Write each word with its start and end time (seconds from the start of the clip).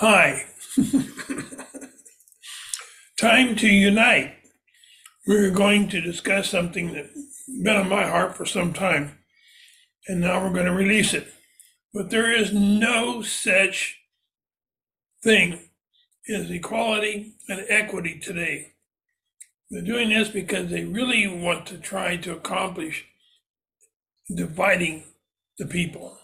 Hi. 0.00 0.46
Time 3.18 3.54
to 3.56 3.68
unite. 3.68 4.32
We're 5.26 5.50
going 5.50 5.90
to 5.90 6.00
discuss 6.00 6.48
something 6.48 6.94
that's 6.94 7.44
been 7.62 7.76
on 7.76 7.90
my 7.90 8.08
heart 8.08 8.34
for 8.34 8.46
some 8.46 8.72
time, 8.72 9.18
and 10.08 10.22
now 10.22 10.42
we're 10.42 10.54
going 10.54 10.64
to 10.64 10.72
release 10.72 11.12
it. 11.12 11.28
But 11.92 12.08
there 12.08 12.32
is 12.32 12.50
no 12.50 13.20
such 13.20 13.98
thing 15.22 15.68
as 16.30 16.50
equality 16.50 17.34
and 17.50 17.66
equity 17.68 18.18
today. 18.18 18.72
They're 19.68 19.82
doing 19.82 20.08
this 20.08 20.30
because 20.30 20.70
they 20.70 20.84
really 20.84 21.26
want 21.26 21.66
to 21.66 21.76
try 21.76 22.16
to 22.16 22.32
accomplish 22.32 23.04
dividing 24.34 25.04
the 25.58 25.66
people. 25.66 26.19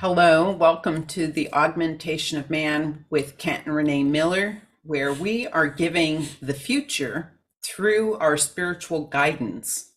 Hello, 0.00 0.52
welcome 0.52 1.06
to 1.06 1.26
the 1.26 1.52
Augmentation 1.52 2.38
of 2.38 2.48
Man 2.48 3.04
with 3.10 3.36
Kent 3.36 3.66
and 3.66 3.74
Renee 3.74 4.04
Miller, 4.04 4.62
where 4.84 5.12
we 5.12 5.48
are 5.48 5.66
giving 5.66 6.28
the 6.40 6.54
future 6.54 7.32
through 7.66 8.14
our 8.18 8.36
spiritual 8.36 9.08
guidance. 9.08 9.90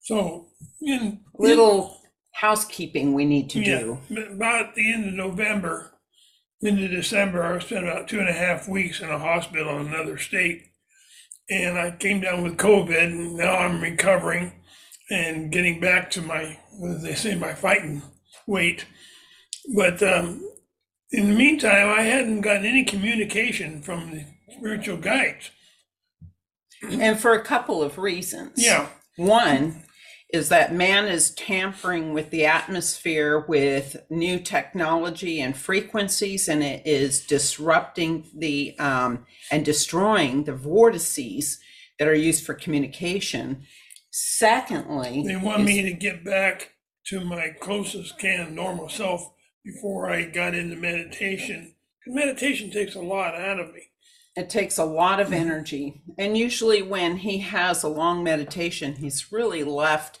So, 0.00 0.48
in 0.80 1.20
Little 1.38 2.00
housekeeping 2.32 3.14
we 3.14 3.24
need 3.24 3.48
to 3.50 3.60
yeah, 3.60 3.78
do. 3.78 3.98
about 4.28 4.74
the 4.74 4.92
end 4.92 5.06
of 5.06 5.14
November, 5.14 5.92
into 6.60 6.88
December, 6.88 7.44
I 7.44 7.60
spent 7.60 7.86
about 7.86 8.08
two 8.08 8.18
and 8.18 8.28
a 8.28 8.32
half 8.32 8.68
weeks 8.68 9.00
in 9.00 9.08
a 9.08 9.20
hospital 9.20 9.78
in 9.78 9.86
another 9.86 10.18
state. 10.18 10.64
And 11.48 11.78
I 11.78 11.92
came 11.92 12.22
down 12.22 12.42
with 12.42 12.56
COVID, 12.56 13.00
and 13.00 13.36
now 13.36 13.54
I'm 13.54 13.80
recovering 13.80 14.64
and 15.10 15.52
getting 15.52 15.78
back 15.78 16.10
to 16.10 16.22
my, 16.22 16.58
what 16.76 16.88
do 16.88 16.98
they 16.98 17.14
say, 17.14 17.36
my 17.36 17.52
fighting 17.54 18.02
weight. 18.48 18.86
But 19.74 20.02
um, 20.02 20.48
in 21.10 21.28
the 21.28 21.36
meantime, 21.36 21.88
I 21.88 22.02
hadn't 22.02 22.40
gotten 22.40 22.66
any 22.66 22.84
communication 22.84 23.82
from 23.82 24.10
the 24.10 24.24
spiritual 24.56 24.96
guides. 24.96 25.50
And 26.82 27.18
for 27.18 27.32
a 27.32 27.44
couple 27.44 27.82
of 27.82 27.98
reasons. 27.98 28.52
Yeah, 28.56 28.88
One 29.16 29.84
is 30.32 30.48
that 30.48 30.74
man 30.74 31.06
is 31.06 31.30
tampering 31.34 32.14
with 32.14 32.30
the 32.30 32.46
atmosphere 32.46 33.44
with 33.46 33.96
new 34.08 34.40
technology 34.40 35.40
and 35.40 35.56
frequencies, 35.56 36.48
and 36.48 36.62
it 36.62 36.86
is 36.86 37.26
disrupting 37.26 38.26
the 38.34 38.76
um, 38.78 39.26
and 39.50 39.64
destroying 39.64 40.44
the 40.44 40.54
vortices 40.54 41.58
that 41.98 42.08
are 42.08 42.14
used 42.14 42.44
for 42.44 42.54
communication. 42.54 43.64
Secondly, 44.10 45.22
they 45.26 45.36
want 45.36 45.64
me 45.64 45.82
to 45.82 45.92
get 45.92 46.24
back 46.24 46.72
to 47.04 47.20
my 47.20 47.50
closest 47.60 48.18
can 48.18 48.54
normal 48.54 48.88
self 48.88 49.32
before 49.64 50.10
I 50.10 50.24
got 50.26 50.54
into 50.54 50.76
meditation. 50.76 51.74
meditation 52.06 52.70
takes 52.70 52.94
a 52.94 53.00
lot 53.00 53.34
out 53.34 53.60
of 53.60 53.72
me. 53.72 53.82
it 54.34 54.48
takes 54.48 54.78
a 54.78 54.84
lot 54.84 55.20
of 55.20 55.32
energy. 55.32 56.02
And 56.18 56.36
usually, 56.38 56.80
when 56.82 57.18
he 57.18 57.38
has 57.38 57.82
a 57.82 57.88
long 57.88 58.24
meditation, 58.24 58.94
he's 58.94 59.30
really 59.30 59.62
left 59.62 60.18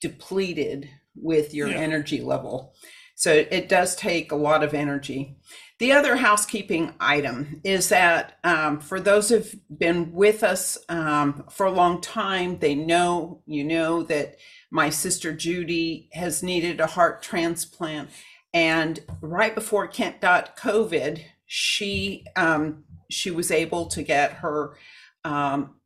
depleted 0.00 0.88
with 1.14 1.52
your 1.54 1.68
Yeah. 1.68 1.76
energy 1.76 2.20
level. 2.22 2.74
So 3.16 3.32
it 3.50 3.68
does 3.68 3.94
take 3.96 4.32
a 4.32 4.36
lot 4.36 4.62
of 4.62 4.72
energy. 4.72 5.36
The 5.78 5.92
other 5.92 6.16
housekeeping 6.16 6.94
item 6.98 7.60
is 7.64 7.90
that 7.90 8.38
um, 8.44 8.80
for 8.80 8.98
those 8.98 9.28
who've 9.28 9.54
been 9.76 10.12
with 10.12 10.42
us 10.42 10.78
um, 10.88 11.44
for 11.50 11.66
a 11.66 11.70
long 11.70 12.00
time, 12.00 12.58
they 12.60 12.74
know, 12.74 13.42
you 13.46 13.62
know, 13.64 14.02
that 14.04 14.36
my 14.70 14.88
sister 14.88 15.34
Judy 15.34 16.08
has 16.14 16.42
needed 16.42 16.80
a 16.80 16.86
heart 16.86 17.22
transplant. 17.22 18.08
And 18.52 19.00
right 19.20 19.54
before 19.54 19.86
Kent 19.86 20.20
got 20.20 20.56
COVID, 20.56 21.22
she 21.46 22.24
um, 22.36 22.84
she 23.10 23.30
was 23.30 23.50
able 23.50 23.86
to 23.86 24.02
get 24.02 24.32
her 24.34 24.76
um, 25.24 25.76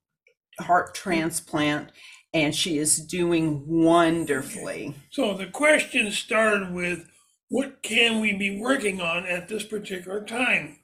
heart 0.61 0.95
transplant, 0.95 1.91
and 2.33 2.55
she 2.55 2.79
is 2.79 2.99
doing 2.99 3.65
wonderfully. 3.67 4.95
So 5.11 5.35
the 5.35 5.47
question 5.47 6.11
started 6.11 6.73
with 6.73 7.07
what 7.49 7.83
can 7.83 8.21
we 8.21 8.33
be 8.35 8.59
working 8.59 9.01
on 9.01 9.27
at 9.27 9.49
this 9.49 9.65
particular 9.65 10.25
time? 10.25 10.79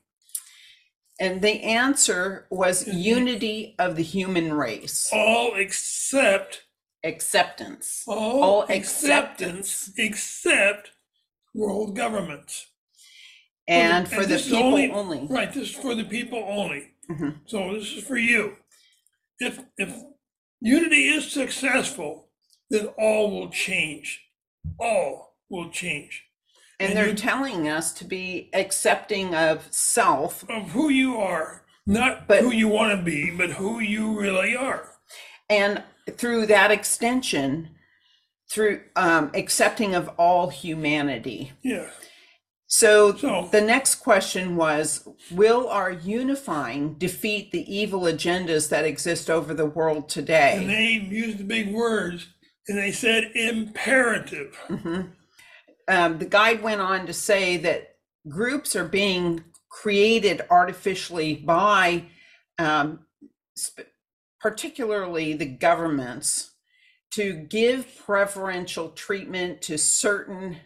And 1.18 1.42
the 1.42 1.62
answer 1.62 2.46
was 2.50 2.84
Mhm. 2.84 3.02
unity 3.02 3.74
of 3.78 3.96
the 3.96 4.02
human 4.02 4.54
race, 4.54 5.08
All 5.12 5.54
except 5.54 6.64
acceptance. 7.04 8.04
all, 8.06 8.42
All 8.42 8.62
acceptance 8.70 9.90
except 9.98 10.92
world 11.54 11.96
governments. 11.96 12.66
And 13.68 14.08
for 14.08 14.22
the 14.22 14.26
this 14.28 14.46
is 14.46 14.52
people 14.52 14.98
only. 14.98 15.26
Right, 15.28 15.52
this 15.52 15.70
is 15.70 15.74
for 15.76 15.94
the 15.94 16.04
people 16.04 16.42
only. 16.46 16.92
Mhm. 17.10 17.40
So 17.46 17.74
this 17.74 17.92
is 17.92 18.04
for 18.04 18.16
you. 18.16 18.56
If 19.38 19.60
if 19.78 19.94
unity 20.60 21.08
is 21.08 21.30
successful, 21.30 22.30
then 22.68 22.86
all 22.98 23.30
will 23.30 23.50
change. 23.50 24.20
All 24.78 25.36
will 25.48 25.70
change. 25.70 26.24
And 26.78 26.90
And 26.90 26.96
they're 26.98 27.08
you- 27.10 27.14
telling 27.14 27.68
us 27.68 27.92
to 27.94 28.04
be 28.04 28.48
accepting 28.54 29.34
of 29.34 29.68
self 29.72 30.48
Of 30.48 30.70
who 30.70 30.88
you 30.88 31.16
are, 31.18 31.64
not 31.86 32.26
But- 32.26 32.40
who 32.42 32.52
you 32.52 32.68
want 32.68 32.96
to 32.98 33.02
be, 33.04 33.30
but 33.30 33.50
who 33.50 33.80
you 33.80 34.18
really 34.18 34.56
are. 34.56 34.96
and 35.48 35.82
through 36.16 36.46
that 36.46 36.70
extension 36.70 37.76
through 38.52 38.80
um, 38.96 39.30
accepting 39.34 39.94
of 39.94 40.08
all 40.18 40.48
humanity 40.50 41.52
Yeah. 41.62 41.88
so, 42.66 43.14
So- 43.16 43.48
the 43.52 43.60
next 43.60 43.96
question 43.96 44.56
was 44.56 45.08
will 45.30 45.68
our 45.68 45.90
unifying 45.90 46.94
defeat 46.94 47.52
the 47.52 47.64
evil 47.74 48.02
agendas 48.02 48.68
that 48.70 48.84
exist 48.84 49.30
over 49.30 49.54
the 49.54 49.66
world 49.66 50.08
today? 50.08 50.56
And 50.58 50.70
they 50.70 50.92
used 51.14 51.38
the 51.38 51.44
big 51.44 51.72
words 51.72 52.26
and 52.68 52.76
they 52.78 52.92
said 52.92 53.32
imperative. 53.34 54.56
Mhm. 54.68 55.12
um, 55.88 56.18
the 56.18 56.24
guide 56.26 56.62
went 56.62 56.80
on 56.80 57.06
to 57.06 57.12
say 57.12 57.56
that 57.56 57.96
groups 58.28 58.76
are 58.76 58.84
being 58.84 59.42
created 59.70 60.42
artificially 60.50 61.34
by 61.36 62.04
um, 62.58 63.06
sp- 63.56 63.88
particularly 64.40 65.32
the 65.34 65.46
governments 65.46 66.49
to 67.10 67.32
give 67.34 67.86
preferential 68.06 68.90
treatment 68.90 69.62
to 69.62 69.76
certain 69.78 70.56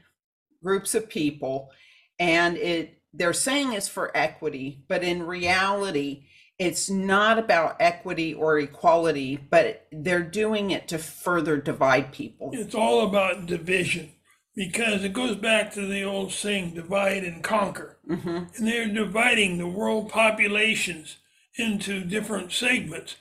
groups 0.62 0.94
of 0.94 1.08
people 1.08 1.70
and 2.18 2.56
it 2.56 3.00
they're 3.12 3.32
saying 3.32 3.72
it's 3.72 3.88
for 3.88 4.10
equity 4.16 4.84
but 4.88 5.02
in 5.02 5.22
reality 5.22 6.24
it's 6.58 6.88
not 6.88 7.38
about 7.38 7.76
equity 7.80 8.32
or 8.32 8.58
equality 8.58 9.36
but 9.36 9.86
they're 9.92 10.22
doing 10.22 10.70
it 10.70 10.88
to 10.88 10.98
further 10.98 11.56
divide 11.58 12.12
people 12.12 12.50
It's 12.52 12.74
all 12.74 13.06
about 13.06 13.46
division 13.46 14.12
because 14.56 15.02
it 15.04 15.12
goes 15.12 15.36
back 15.36 15.72
to 15.74 15.86
the 15.86 16.04
old 16.04 16.30
saying 16.32 16.74
divide 16.74 17.24
and 17.24 17.42
conquer. 17.42 17.98
hmm 18.06 18.44
And 18.56 18.66
they're 18.68 18.88
dividing 18.88 19.58
the 19.58 19.66
world 19.66 20.08
populations 20.10 21.16
into 21.56 22.00
different 22.04 22.52
segments 22.52 23.16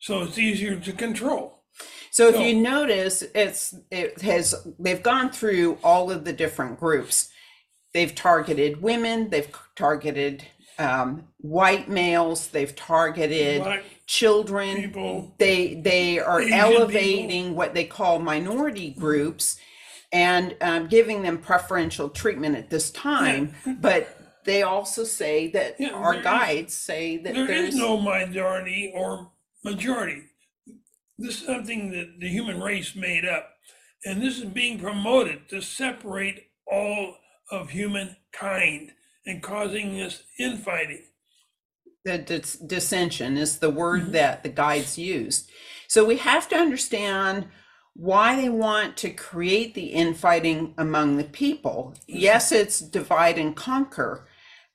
so 0.00 0.22
it's 0.22 0.38
easier 0.38 0.78
to 0.78 0.92
control. 0.92 1.57
So 2.10 2.28
if 2.28 2.40
you 2.40 2.54
notice, 2.60 3.22
it's 3.34 3.74
it 3.90 4.20
has 4.22 4.54
they've 4.78 5.02
gone 5.02 5.30
through 5.30 5.78
all 5.84 6.10
of 6.10 6.24
the 6.24 6.32
different 6.32 6.78
groups. 6.80 7.28
They've 7.94 8.14
targeted 8.14 8.82
women. 8.82 9.30
They've 9.30 9.50
targeted 9.76 10.44
um, 10.78 11.24
white 11.38 11.88
males. 11.88 12.48
They've 12.48 12.74
targeted 12.74 13.62
Black 13.62 13.82
children. 14.06 14.76
people, 14.76 15.34
They 15.38 15.74
they 15.74 16.18
are 16.18 16.40
Asian 16.40 16.52
elevating 16.54 17.54
what 17.54 17.74
they 17.74 17.84
call 17.84 18.18
minority 18.18 18.90
groups 18.90 19.58
and 20.12 20.56
um, 20.60 20.86
giving 20.88 21.22
them 21.22 21.38
preferential 21.38 22.08
treatment 22.08 22.56
at 22.56 22.70
this 22.70 22.90
time. 22.90 23.54
But 23.80 24.14
they 24.44 24.62
also 24.62 25.04
say 25.04 25.48
that 25.48 25.76
Yeah, 25.78 25.90
our 25.90 26.12
there 26.12 26.20
is- 26.20 26.24
guides 26.24 26.74
say 26.74 27.18
that 27.18 27.34
there 27.34 27.46
there's 27.46 27.74
is 27.74 27.76
no 27.76 27.98
minority 27.98 28.92
or 28.94 29.30
majority. 29.64 30.22
This 31.18 31.40
is 31.40 31.46
something 31.46 31.90
that 31.90 32.20
the 32.20 32.28
human 32.28 32.62
race 32.62 32.94
made 32.94 33.24
up. 33.24 33.50
And 34.04 34.22
this 34.22 34.38
is 34.38 34.44
being 34.44 34.78
promoted 34.78 35.48
to 35.48 35.60
separate 35.60 36.44
all 36.70 37.16
of 37.50 37.70
humankind 37.70 38.92
and 39.26 39.42
causing 39.42 39.96
this 39.96 40.22
infighting. 40.38 41.02
the 42.04 42.16
dis- 42.16 42.56
dissension 42.56 43.36
is 43.36 43.58
the 43.58 43.68
word 43.68 44.00
Mhm. 44.04 44.12
that 44.12 44.42
the 44.42 44.48
guides 44.48 44.96
used. 44.96 45.50
So 45.88 46.04
we 46.06 46.16
have 46.18 46.48
to 46.48 46.56
understand 46.56 47.48
why 47.94 48.34
they 48.36 48.48
want 48.48 48.96
to 48.98 49.10
create 49.10 49.74
the 49.74 49.88
infighting 49.88 50.72
among 50.78 51.16
the 51.18 51.24
people. 51.24 51.94
Yes, 52.06 52.50
it's 52.50 52.78
divide 52.78 53.36
and 53.36 53.54
conquer, 53.54 54.26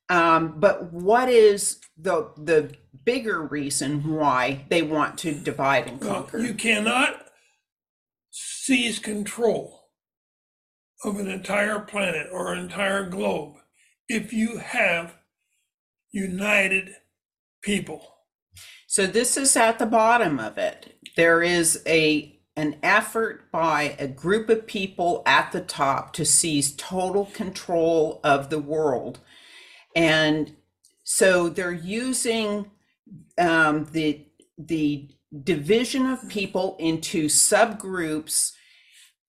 um, 0.09 0.59
but 0.59 0.91
what 0.91 1.29
is 1.29 1.79
the 1.97 2.31
the 2.37 2.75
bigger 3.05 3.41
reason 3.41 4.15
why 4.15 4.65
they 4.69 4.81
want 4.81 5.17
to 5.19 5.33
divide 5.33 5.87
and 5.87 6.01
conquer? 6.01 6.39
you 6.39 6.53
cannot 6.53 7.25
seize 8.29 8.99
control 8.99 9.89
of 11.03 11.19
an 11.19 11.27
entire 11.27 11.79
planet 11.79 12.27
or 12.31 12.53
an 12.53 12.59
entire 12.59 13.07
globe 13.09 13.55
if 14.07 14.31
you 14.33 14.57
have 14.57 15.15
united 16.11 16.89
people. 17.61 18.15
So 18.87 19.07
this 19.07 19.37
is 19.37 19.55
at 19.55 19.79
the 19.79 19.85
bottom 19.85 20.39
of 20.39 20.57
it. 20.57 20.95
There 21.15 21.41
is 21.41 21.81
a 21.87 22.39
an 22.55 22.77
effort 22.83 23.51
by 23.51 23.95
a 23.97 24.07
group 24.07 24.47
of 24.47 24.67
people 24.67 25.23
at 25.25 25.51
the 25.51 25.61
top 25.61 26.13
to 26.13 26.23
seize 26.23 26.75
total 26.75 27.25
control 27.25 28.19
of 28.23 28.51
the 28.51 28.59
world. 28.59 29.19
And 29.95 30.55
so 31.03 31.49
they're 31.49 31.71
using 31.71 32.71
um, 33.37 33.85
the 33.91 34.25
the 34.57 35.09
division 35.43 36.05
of 36.05 36.27
people 36.29 36.75
into 36.79 37.25
subgroups 37.25 38.51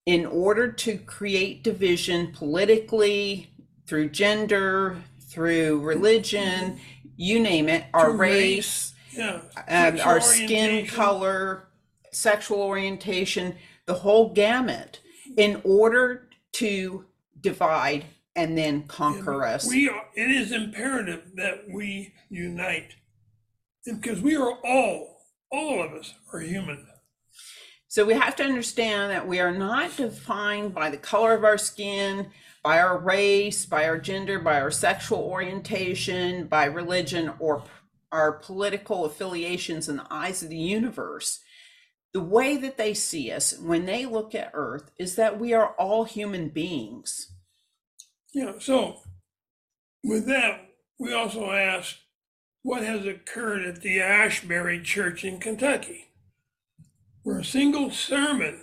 in 0.07 0.27
order 0.27 0.71
to 0.71 0.99
create 0.99 1.65
division 1.65 2.31
politically 2.33 3.51
through 3.87 4.11
gender, 4.11 5.03
through 5.31 5.81
religion, 5.81 6.79
you 7.17 7.41
name 7.41 7.69
it, 7.69 7.85
our 7.95 8.07
To 8.11 8.13
race, 8.17 8.95
Yeah. 9.17 9.41
sexual 9.67 10.09
our 10.11 10.21
skin 10.21 10.87
color, 10.87 11.69
sexual 12.13 12.61
orientation, 12.61 13.57
the 13.87 13.95
whole 13.95 14.33
gamut, 14.33 15.01
in 15.37 15.61
order 15.65 16.29
to 16.55 17.07
divide 17.41 18.05
and 18.37 18.59
then 18.59 18.85
conquer 18.85 19.45
us. 19.45 19.69
We 19.69 19.89
are, 19.89 20.07
it 20.15 20.31
is 20.31 20.53
imperative 20.53 21.33
that 21.35 21.65
we 21.73 22.15
unite. 22.29 22.95
Because 23.85 24.21
we 24.21 24.35
are 24.37 24.59
all, 24.65 25.21
all 25.53 25.83
of 25.83 25.93
us 25.93 26.15
are 26.33 26.41
human. 26.41 26.87
So 27.87 28.05
we 28.05 28.15
have 28.15 28.35
to 28.37 28.45
understand 28.45 29.13
that 29.13 29.29
we 29.29 29.39
are 29.39 29.53
not 29.53 29.97
defined 29.97 30.75
by 30.75 30.91
the 30.91 30.97
color 30.97 31.33
of 31.35 31.45
our 31.45 31.59
skin, 31.59 32.31
by 32.65 32.81
our 32.81 32.99
race, 32.99 33.67
by 33.67 33.87
our 33.87 33.99
gender, 33.99 34.41
by 34.41 34.61
our 34.61 34.71
sexual 34.71 35.21
orientation, 35.21 36.47
by 36.47 36.65
religion, 36.65 37.35
or 37.39 37.63
our 38.11 38.33
political 38.33 39.05
affiliations 39.05 39.89
in 39.89 39.97
the 39.97 40.07
eyes 40.11 40.43
of 40.43 40.49
the 40.49 40.57
universe. 40.57 41.41
The 42.13 42.23
way 42.23 42.57
that 42.57 42.79
they 42.79 42.95
see 42.95 43.31
us 43.31 43.59
when 43.59 43.87
they 43.87 44.07
look 44.07 44.35
at 44.35 44.51
Earth 44.55 44.91
is 44.99 45.17
that 45.17 45.39
we 45.39 45.53
are 45.53 45.75
all 45.75 46.05
human 46.05 46.49
beings. 46.49 47.34
Yeah, 48.35 48.55
so 48.59 48.97
with 50.03 50.27
that, 50.27 50.69
we 50.99 51.13
also 51.13 51.53
asked 51.53 51.99
what 52.63 52.83
has 52.83 53.07
occurred 53.07 53.65
at 53.65 53.81
the 53.81 54.01
Asbury 54.01 54.83
Church 54.83 55.23
in 55.25 55.39
Kentucky, 55.39 56.09
where 57.23 57.39
a 57.39 57.45
single 57.45 57.93
sermon 57.93 58.63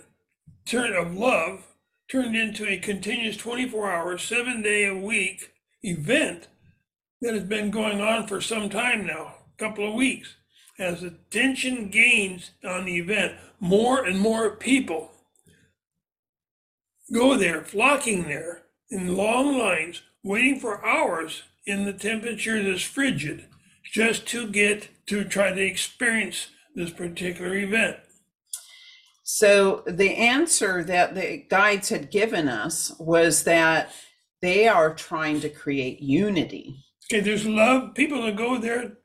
turn 0.66 0.92
of 0.92 1.16
love 1.16 1.64
turned 2.10 2.36
into 2.36 2.68
a 2.68 2.76
continuous 2.76 3.38
24 3.38 3.90
hour, 3.90 4.18
seven 4.18 4.60
day 4.60 4.84
a 4.84 4.94
week 4.94 5.52
event 5.82 6.48
that 7.22 7.32
has 7.32 7.44
been 7.44 7.70
going 7.70 8.00
on 8.00 8.26
for 8.26 8.42
some 8.42 8.68
time 8.68 9.06
now, 9.06 9.36
a 9.54 9.58
couple 9.58 9.88
of 9.88 9.94
weeks. 9.94 10.36
As 10.78 11.02
attention 11.02 11.88
gains 11.88 12.50
on 12.62 12.84
the 12.84 12.98
event, 12.98 13.38
more 13.58 14.04
and 14.04 14.18
more 14.18 14.50
people 14.56 15.12
go 17.10 17.38
there, 17.38 17.62
flocking 17.62 18.24
there 18.24 18.61
in 18.92 19.16
long 19.16 19.58
lines, 19.58 20.02
waiting 20.22 20.60
for 20.60 20.84
hours 20.86 21.42
in 21.66 21.84
the 21.84 21.92
temperature 21.92 22.62
that's 22.62 22.82
frigid, 22.82 23.46
just 23.84 24.26
to 24.28 24.48
get 24.48 24.88
to 25.06 25.24
try 25.24 25.52
to 25.52 25.60
experience 25.60 26.48
this 26.74 26.90
particular 26.90 27.56
event. 27.56 27.96
So 29.24 29.82
the 29.86 30.14
answer 30.14 30.84
that 30.84 31.14
the 31.14 31.44
guides 31.48 31.88
had 31.88 32.10
given 32.10 32.48
us 32.48 32.92
was 32.98 33.44
that 33.44 33.90
they 34.40 34.68
are 34.68 34.94
trying 34.94 35.40
to 35.40 35.48
create 35.48 36.00
unity. 36.00 36.76
Okay, 37.10 37.20
there's 37.20 37.46
love. 37.46 37.94
People 37.94 38.22
that 38.22 38.36
go 38.36 38.58
there 38.58 38.98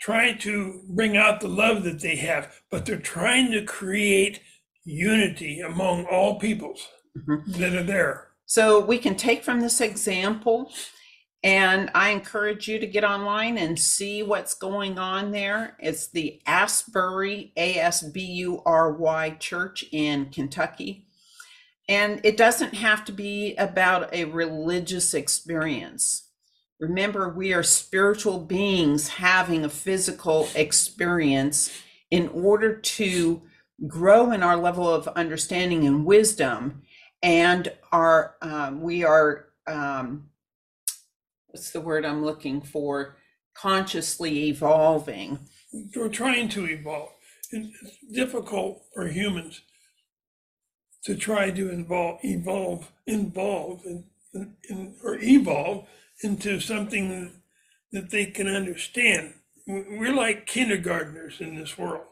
try 0.00 0.32
to 0.32 0.82
bring 0.88 1.16
out 1.16 1.40
the 1.40 1.48
love 1.48 1.84
that 1.84 2.00
they 2.00 2.16
have, 2.16 2.60
but 2.70 2.84
they're 2.84 2.98
trying 2.98 3.50
to 3.52 3.64
create 3.64 4.40
unity 4.84 5.60
among 5.60 6.06
all 6.06 6.38
peoples 6.38 6.88
mm-hmm. 7.16 7.52
that 7.52 7.74
are 7.74 7.82
there. 7.82 8.29
So 8.50 8.80
we 8.80 8.98
can 8.98 9.14
take 9.14 9.44
from 9.44 9.60
this 9.60 9.80
example, 9.80 10.72
and 11.44 11.88
I 11.94 12.08
encourage 12.08 12.66
you 12.66 12.80
to 12.80 12.86
get 12.88 13.04
online 13.04 13.56
and 13.56 13.78
see 13.78 14.24
what's 14.24 14.54
going 14.54 14.98
on 14.98 15.30
there. 15.30 15.76
It's 15.78 16.08
the 16.08 16.42
Asbury, 16.46 17.52
A 17.56 17.76
S 17.76 18.02
B 18.02 18.20
U 18.20 18.60
R 18.66 18.92
Y 18.92 19.30
Church 19.38 19.84
in 19.92 20.30
Kentucky. 20.30 21.06
And 21.88 22.20
it 22.24 22.36
doesn't 22.36 22.74
have 22.74 23.04
to 23.04 23.12
be 23.12 23.54
about 23.54 24.12
a 24.12 24.24
religious 24.24 25.14
experience. 25.14 26.30
Remember, 26.80 27.28
we 27.28 27.52
are 27.52 27.62
spiritual 27.62 28.40
beings 28.40 29.06
having 29.10 29.64
a 29.64 29.68
physical 29.68 30.48
experience 30.56 31.70
in 32.10 32.26
order 32.30 32.74
to 32.74 33.42
grow 33.86 34.32
in 34.32 34.42
our 34.42 34.56
level 34.56 34.92
of 34.92 35.06
understanding 35.06 35.86
and 35.86 36.04
wisdom 36.04 36.82
and 37.22 37.72
are 37.92 38.36
um, 38.42 38.80
we 38.82 39.04
are 39.04 39.46
um, 39.66 40.28
what's 41.48 41.70
the 41.70 41.80
word 41.80 42.04
i'm 42.04 42.24
looking 42.24 42.60
for 42.60 43.16
consciously 43.54 44.48
evolving 44.48 45.38
We're 45.94 46.08
trying 46.08 46.48
to 46.50 46.66
evolve. 46.66 47.10
It's 47.52 47.98
difficult 48.12 48.82
for 48.94 49.06
humans 49.08 49.60
to 51.04 51.16
try 51.16 51.50
to 51.50 51.70
involve, 51.70 52.18
evolve, 52.22 52.90
involve, 53.06 53.82
in, 53.84 54.04
in, 54.68 54.94
or 55.04 55.18
evolve 55.20 55.86
into 56.22 56.60
something 56.60 57.32
that 57.92 58.10
they 58.10 58.26
can 58.26 58.46
understand. 58.48 59.34
We- 59.66 59.98
We're 59.98 60.14
like 60.14 60.46
kindergartners 60.46 61.40
in 61.40 61.54
this 61.56 61.76
world. 61.78 62.06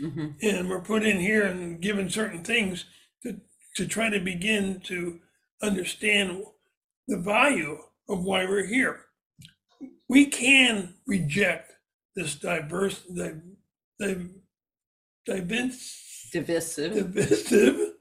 Mhm. 0.00 0.34
and 0.42 0.68
we're 0.68 0.80
put 0.82 1.04
in 1.04 1.18
here 1.20 1.42
and 1.46 1.80
given 1.80 2.10
certain 2.10 2.44
things 2.44 2.84
to, 3.22 3.40
to 3.76 3.86
try 3.86 4.10
to 4.10 4.20
begin 4.20 4.80
to 4.80 5.20
understand 5.62 6.42
the 7.08 7.18
value 7.18 7.78
of 8.08 8.24
why 8.24 8.44
we're 8.44 8.66
here. 8.66 9.00
We 10.08 10.26
can 10.26 10.94
reject 11.06 11.72
this 12.14 12.34
diverse, 12.36 13.02
the, 13.08 13.40
the, 13.98 14.28
divisive 15.26 16.06
divisive, 16.32 17.92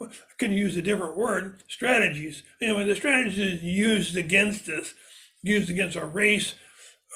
I 0.00 0.06
can 0.38 0.52
use 0.52 0.76
a 0.76 0.82
different 0.82 1.16
word, 1.16 1.62
strategies. 1.68 2.42
Anyway, 2.60 2.84
the 2.84 2.94
strategies 2.94 3.62
used 3.62 4.16
against 4.16 4.68
us, 4.68 4.94
used 5.42 5.70
against 5.70 5.96
our 5.96 6.06
race, 6.06 6.54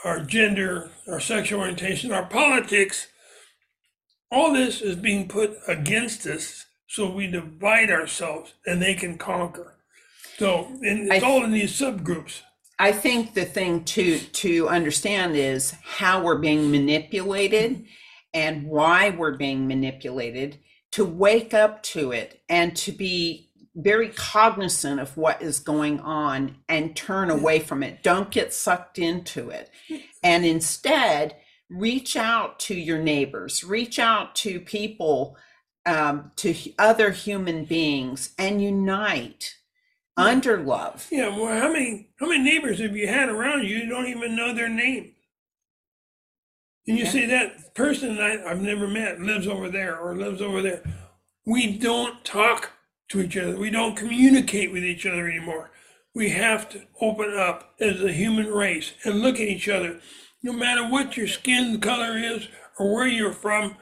our 0.05 0.21
gender, 0.25 0.91
our 1.09 1.21
sexual 1.21 1.61
orientation, 1.61 2.13
our 2.13 2.27
politics, 2.27 3.09
all 4.31 4.53
this 4.53 4.81
is 4.81 4.97
being 4.97 5.29
put 5.29 5.57
against 5.69 6.27
us 6.27 6.67
so 6.93 7.09
we 7.09 7.27
divide 7.27 7.91
ourselves 7.91 8.53
and 8.67 8.83
they 8.83 8.93
can 8.93 9.17
conquer. 9.17 9.77
So, 10.37 10.67
and 10.83 11.11
it's 11.11 11.25
I- 11.25 11.27
all 11.27 11.43
in 11.43 11.51
these 11.51 11.73
subgroups. 11.73 12.43
i 12.79 12.93
think 12.93 13.35
the 13.35 13.45
thing 13.45 13.85
to 13.85 14.19
to 14.19 14.69
understand 14.69 15.37
is 15.37 15.75
how 15.83 16.23
we're 16.23 16.39
being 16.39 16.71
manipulated 16.71 17.85
and 18.35 18.67
why 18.67 19.11
we're 19.11 19.37
being 19.37 19.67
manipulated 19.69 20.59
to 20.91 21.05
wake 21.05 21.55
up 21.55 21.83
to 21.83 22.13
it 22.13 22.43
and 22.49 22.75
to 22.77 22.93
be 22.93 23.51
very 23.75 24.09
cognizant 24.09 25.01
of 25.01 25.17
what 25.17 25.41
is 25.43 25.59
going 25.59 26.01
on 26.01 26.57
and 26.69 26.97
turn 26.97 27.31
away 27.31 27.59
from 27.59 27.83
it 27.83 28.03
don't 28.03 28.31
get 28.31 28.53
sucked 28.55 28.99
into 28.99 29.51
it 29.51 29.71
and 30.23 30.45
instead 30.45 31.37
reach 31.71 32.17
out 32.17 32.59
to 32.59 32.75
your 32.75 32.99
neighbors 32.99 33.63
reach 33.65 33.99
out 33.99 34.35
to 34.35 34.59
people 34.61 35.37
um, 35.87 36.31
to 36.37 36.55
other 36.79 37.11
human 37.11 37.65
beings 37.65 38.31
and 38.39 38.63
unite 38.63 39.57
under 40.17 40.59
love 40.63 41.09
Yeah, 41.11 41.29
well, 41.29 41.59
how 41.59 41.73
many 41.73 42.11
how 42.21 42.29
many 42.29 42.43
neighbors 42.45 42.79
have 42.81 42.97
you 42.97 43.09
had 43.09 43.29
around 43.29 43.65
you? 43.65 43.77
You 43.77 43.89
don't 43.89 44.07
even 44.07 44.37
know 44.37 44.55
their 44.55 44.69
name. 44.69 45.13
And 46.87 46.99
you 46.99 47.05
Yeah. 47.05 47.11
say 47.11 47.27
that 47.27 47.75
person 47.75 48.19
I, 48.19 48.45
I've 48.45 48.61
never 48.61 48.87
met 48.87 49.21
lives 49.21 49.47
over 49.47 49.69
there 49.71 49.99
or 49.99 50.15
lives 50.17 50.43
over 50.43 50.61
there. 50.61 50.83
We 51.47 51.79
don't 51.79 52.25
talk 52.25 52.73
to 53.09 53.21
each 53.21 53.37
other. 53.37 53.57
We 53.57 53.71
don't 53.71 53.97
communicate 53.97 54.71
with 54.73 54.85
each 54.85 55.07
other 55.07 55.29
anymore. 55.29 55.71
We 56.15 56.29
have 56.31 56.69
to 56.71 56.83
open 57.01 57.37
up 57.37 57.75
as 57.81 58.03
a 58.03 58.13
human 58.13 58.49
race 58.53 58.93
and 59.05 59.21
look 59.21 59.37
at 59.37 59.49
each 59.49 59.69
other. 59.69 60.01
No 60.43 60.53
matter 60.53 60.87
what 60.87 61.17
your 61.17 61.29
skin 61.29 61.81
color 61.81 62.19
is 62.19 62.49
or 62.79 62.95
where 62.95 63.07
you're 63.07 63.33
from, 63.33 63.77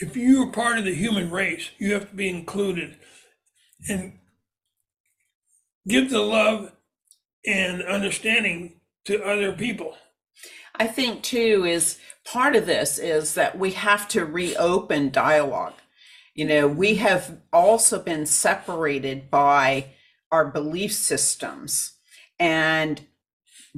if 0.00 0.16
you 0.16 0.42
are 0.42 0.52
part 0.52 0.78
of 0.78 0.84
the 0.84 0.94
human 0.94 1.30
race, 1.30 1.70
you 1.78 1.94
have 1.94 2.10
to 2.10 2.16
be 2.16 2.28
included 2.28 2.96
and 3.88 4.18
give 5.88 6.10
the 6.10 6.20
love 6.20 6.72
and 7.46 7.82
understanding 7.82 8.80
to 9.04 9.24
other 9.24 9.52
people. 9.52 9.96
I 10.74 10.86
think 10.86 11.22
too 11.22 11.64
is 11.66 11.98
part 12.24 12.56
of 12.56 12.66
this 12.66 12.98
is 12.98 13.34
that 13.34 13.58
we 13.58 13.72
have 13.72 14.08
to 14.08 14.24
reopen 14.24 15.10
dialogue. 15.10 15.74
You 16.34 16.44
know, 16.44 16.68
we 16.68 16.96
have 16.96 17.38
also 17.52 18.02
been 18.02 18.26
separated 18.26 19.30
by 19.30 19.86
our 20.30 20.44
belief 20.50 20.92
systems 20.92 21.94
and 22.38 23.00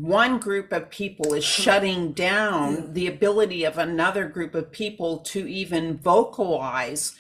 one 0.03 0.39
group 0.39 0.73
of 0.73 0.91
people 0.91 1.35
is 1.35 1.45
shutting 1.45 2.13
down 2.13 2.93
the 2.93 3.07
ability 3.09 3.65
of 3.65 3.79
another 3.79 4.29
group 4.29 4.55
of 4.55 4.71
people 4.71 5.19
to 5.19 5.49
even 5.49 5.99
vocalize 5.99 7.17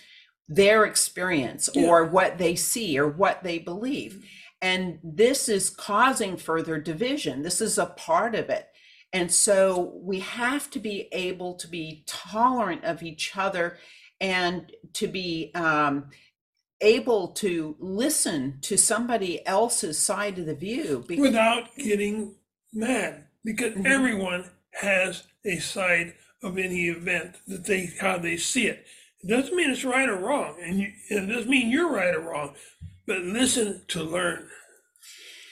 their 0.48 0.84
experience 0.84 1.68
Yeah. 1.74 1.88
or 1.88 2.04
what 2.04 2.38
they 2.38 2.54
see 2.54 2.98
or 2.98 3.08
what 3.08 3.42
they 3.42 3.58
believe. 3.58 4.24
And 4.62 4.98
this 5.02 5.48
is 5.48 5.70
causing 5.70 6.36
further 6.36 6.78
division. 6.78 7.42
This 7.42 7.60
is 7.60 7.78
a 7.78 7.86
part 7.86 8.34
of 8.34 8.48
it. 8.48 8.68
And 9.12 9.32
so 9.32 9.98
we 10.02 10.20
have 10.20 10.70
to 10.70 10.78
be 10.78 11.08
able 11.12 11.54
to 11.54 11.68
be 11.68 12.04
tolerant 12.06 12.84
of 12.84 13.02
each 13.02 13.36
other 13.36 13.78
and 14.20 14.70
to 14.94 15.06
be 15.06 15.52
um, 15.54 16.10
able 16.80 17.28
to 17.28 17.76
listen 17.78 18.58
to 18.62 18.76
somebody 18.76 19.46
else's 19.46 19.98
side 19.98 20.38
of 20.38 20.46
the 20.46 20.54
view. 20.54 21.04
Be- 21.06 21.20
without 21.20 21.74
getting 21.76 22.34
mad 22.72 23.26
because 23.44 23.74
Mhm. 23.74 23.86
everyone 23.86 24.50
has 24.72 25.24
a 25.44 25.58
side 25.58 26.14
of 26.42 26.58
any 26.58 26.88
event 26.88 27.36
that 27.46 27.64
they 27.66 27.86
how 28.00 28.18
they 28.18 28.36
see 28.36 28.66
it. 28.66 28.86
It 29.22 29.28
doesn't 29.28 29.56
mean 29.56 29.70
it's 29.70 29.84
right 29.84 30.08
or 30.08 30.16
wrong, 30.16 30.56
and 30.62 30.78
you, 30.78 30.92
it 31.10 31.26
doesn't 31.26 31.50
mean 31.50 31.70
you're 31.70 31.90
right 31.90 32.14
or 32.14 32.20
wrong, 32.20 32.54
but 33.06 33.18
listen 33.22 33.82
to 33.88 34.02
learn. 34.02 34.48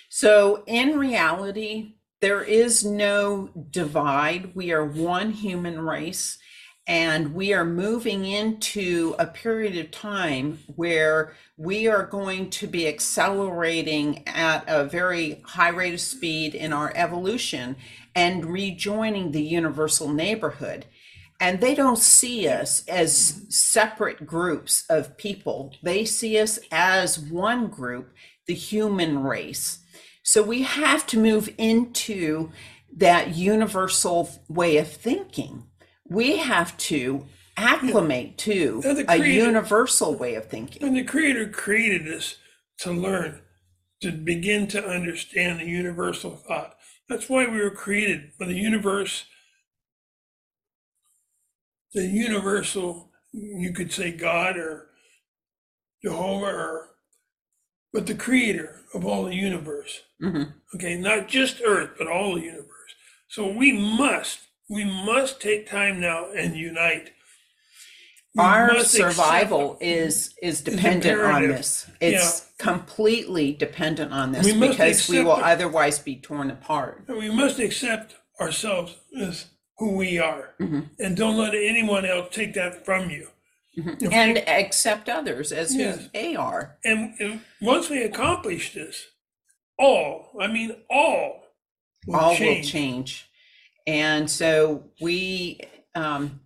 So, 0.09 0.63
in 0.67 0.99
reality, 0.99 1.97
there 2.21 2.43
is 2.43 2.85
no 2.85 3.51
divide. 3.71 4.55
We 4.55 4.73
are 4.73 4.85
one 4.85 5.33
human 5.33 5.81
race, 5.81 6.39
and 6.87 7.35
we 7.35 7.53
are 7.53 7.65
moving 7.65 8.25
into 8.25 9.17
a 9.19 9.27
period 9.27 9.77
of 9.77 9.91
time 9.91 10.59
where 10.77 11.35
we 11.57 11.89
are 11.89 12.05
going 12.05 12.49
to 12.51 12.67
be 12.69 12.87
accelerating 12.87 14.23
at 14.29 14.65
a 14.69 14.85
very 14.85 15.41
high 15.45 15.71
rate 15.71 15.95
of 15.95 16.01
speed 16.01 16.55
in 16.55 16.73
our 16.73 16.93
evolution 16.95 17.77
and 18.15 18.47
rejoining 18.47 19.33
the 19.33 19.43
universal 19.43 20.09
neighborhood. 20.09 20.87
And 21.41 21.61
they 21.61 21.75
don't 21.75 21.99
see 21.99 22.49
us 22.49 22.87
as 22.87 23.45
separate 23.49 24.25
groups 24.25 24.85
of 24.89 25.17
people, 25.17 25.75
they 25.83 26.05
see 26.05 26.39
us 26.39 26.59
as 26.71 27.19
one 27.19 27.67
group, 27.67 28.15
the 28.47 28.55
human 28.55 29.23
race. 29.23 29.81
So 30.23 30.43
we 30.43 30.63
have 30.63 31.07
to 31.09 31.19
move 31.19 31.53
into 31.59 32.51
that 32.97 33.35
universal 33.37 34.31
way 34.49 34.79
of 34.79 34.91
thinking. 34.91 35.65
We 36.09 36.39
have 36.39 36.77
to 36.79 37.27
acclimate 37.57 38.39
to 38.39 38.81
They're 38.83 39.05
a 39.09 39.17
universal 39.17 40.15
way 40.15 40.35
of 40.35 40.47
thinking. 40.47 40.83
And 40.83 40.97
the 40.97 41.05
Creator 41.05 41.49
created 41.51 42.13
us 42.13 42.37
to 42.81 42.93
learn, 42.93 43.41
to 44.03 44.13
begin 44.13 44.67
to 44.69 44.85
understand 44.85 45.61
the 45.61 45.67
universal 45.67 46.37
thought. 46.37 46.77
That's 47.09 47.29
why 47.29 47.47
we 47.47 47.61
were 47.61 47.71
created 47.71 48.33
for 48.37 48.47
the 48.47 48.55
universe, 48.55 49.25
the 51.95 52.05
universal, 52.05 53.11
you 53.33 53.73
could 53.73 53.93
say 53.93 54.11
God 54.13 54.57
or 54.57 54.89
Jehovah 56.03 56.47
or, 56.47 56.89
but 57.93 58.07
the 58.07 58.15
creator 58.15 58.83
of 58.93 59.07
all 59.07 59.25
the 59.25 59.35
universe. 59.35 60.03
Mhm. 60.21 60.53
Okay, 60.75 60.97
not 60.97 61.29
just 61.29 61.63
Earth, 61.65 61.93
but 61.97 62.07
all 62.09 62.35
the 62.35 62.43
universe. 62.43 62.95
So 63.29 63.51
we 63.51 63.73
must, 63.73 64.41
we 64.69 64.85
must 64.85 65.41
take 65.41 65.69
time 65.69 66.01
now 66.01 66.31
and 66.33 66.57
unite. 66.57 67.11
We 68.35 68.43
Our 68.43 68.81
survival 68.81 69.79
is 69.81 70.35
is 70.43 70.61
dependent 70.61 71.21
on 71.21 71.49
this. 71.49 71.89
It's 72.01 72.51
completely 72.59 73.53
dependent 73.55 74.13
on 74.13 74.33
this 74.33 74.45
We 74.45 74.69
because 74.69 75.09
we 75.09 75.25
will 75.25 75.39
it. 75.39 75.43
otherwise 75.45 75.99
be 75.99 76.17
torn 76.17 76.51
apart. 76.51 77.05
We 77.09 77.31
must 77.31 77.59
accept 77.59 78.17
ourselves 78.41 78.97
as 79.19 79.47
who 79.79 79.97
we 79.97 80.19
are 80.19 80.55
Mhm. 80.61 80.91
and 80.99 81.17
don't 81.17 81.37
let 81.39 81.55
anyone 81.55 82.05
else 82.05 82.35
take 82.35 82.53
that 82.55 82.85
from 82.85 83.11
you. 83.11 83.31
We- 83.77 84.09
And 84.13 84.39
accept 84.49 85.09
others 85.09 85.53
as 85.53 85.75
Yes. 85.75 85.97
who 86.05 86.09
they 86.15 86.35
are. 86.37 86.79
and, 86.85 87.15
and 87.21 87.41
once 87.61 87.89
we 87.91 88.03
accomplish 88.03 88.73
this, 88.75 89.07
all, 89.79 90.31
I 90.41 90.47
mean, 90.47 90.77
all 90.91 91.45
will 92.07 92.17
all 92.17 92.37
change. 92.37 92.65
will 92.67 92.71
change. 92.71 93.29
And 93.87 94.31
so 94.31 94.85
we 95.01 95.61
um, 95.95 96.41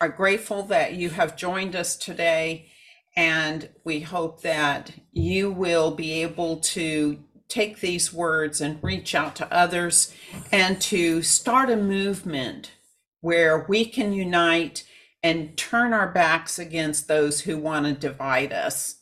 are 0.00 0.08
grateful 0.08 0.62
that 0.64 0.94
you 0.94 1.10
have 1.10 1.36
joined 1.36 1.74
us 1.74 1.96
today. 1.96 2.70
And 3.16 3.70
we 3.84 4.00
hope 4.00 4.42
that 4.42 4.92
you 5.12 5.50
will 5.50 5.90
be 5.90 6.22
able 6.22 6.58
to 6.58 7.18
take 7.48 7.80
these 7.80 8.12
words 8.12 8.60
and 8.60 8.82
reach 8.82 9.14
out 9.14 9.34
to 9.36 9.52
others 9.52 10.12
and 10.52 10.80
to 10.82 11.22
start 11.22 11.70
a 11.70 11.76
movement 11.76 12.72
where 13.20 13.64
we 13.68 13.84
can 13.84 14.12
unite 14.12 14.84
and 15.22 15.56
turn 15.56 15.92
our 15.92 16.08
backs 16.08 16.58
against 16.58 17.08
those 17.08 17.40
who 17.40 17.56
want 17.56 17.86
to 17.86 17.92
divide 17.92 18.52
us. 18.52 19.00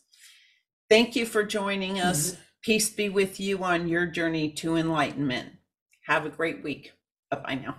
Thank 0.88 1.16
you 1.16 1.26
for 1.26 1.42
joining 1.42 1.98
us. 1.98 2.36
Peace 2.62 2.88
be 2.88 3.08
with 3.08 3.40
you 3.40 3.62
on 3.64 3.88
your 3.88 4.06
journey 4.06 4.50
to 4.52 4.76
enlightenment. 4.76 5.54
Have 6.06 6.24
a 6.24 6.30
great 6.30 6.62
week. 6.62 6.92
Bye 7.34 7.42
bye 7.42 7.54
now. 7.56 7.76